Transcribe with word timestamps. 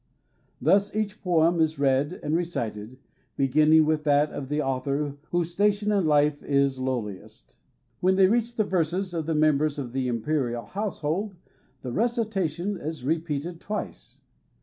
Thus 0.59 0.95
each 0.95 1.21
poem 1.21 1.59
is 1.61 1.77
read 1.77 2.19
and 2.23 2.35
recited, 2.35 2.97
beginning 3.35 3.85
with 3.85 4.03
that 4.05 4.31
of 4.31 4.49
the 4.49 4.59
au 4.59 4.79
thor 4.79 5.17
whose 5.29 5.51
station 5.51 5.91
in 5.91 6.07
life 6.07 6.41
is 6.41 6.79
lowliest. 6.79 7.57
When 7.99 8.15
they 8.15 8.25
reach 8.25 8.55
the 8.55 8.63
verses 8.63 9.13
of 9.13 9.27
mem 9.27 9.59
bers 9.59 9.77
of 9.77 9.93
the 9.93 10.07
imperial 10.07 10.65
household, 10.65 11.35
the 11.83 11.91
recitation 11.91 12.77
is 12.77 13.03
repeated 13.03 13.61
twice. 13.61 14.21